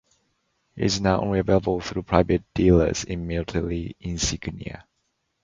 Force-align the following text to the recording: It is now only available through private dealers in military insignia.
It 0.75 0.85
is 0.85 0.99
now 0.99 1.21
only 1.21 1.37
available 1.37 1.79
through 1.79 2.01
private 2.01 2.43
dealers 2.55 3.03
in 3.03 3.27
military 3.27 3.95
insignia. 3.99 4.87